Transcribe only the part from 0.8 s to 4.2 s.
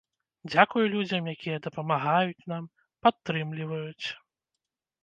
людзям, якія дапамагаюць нам, падтрымліваюць.